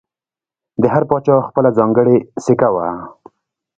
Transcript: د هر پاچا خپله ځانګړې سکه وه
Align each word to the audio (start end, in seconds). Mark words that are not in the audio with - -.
د 0.81 0.83
هر 0.93 1.03
پاچا 1.09 1.35
خپله 1.47 1.69
ځانګړې 1.77 2.17
سکه 2.45 2.69
وه 2.75 2.87